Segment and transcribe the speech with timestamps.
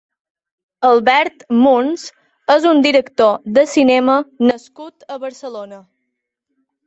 [0.91, 2.05] Albert Muns
[2.53, 4.15] és un director de cinema
[4.51, 5.81] nascut a Barcelona.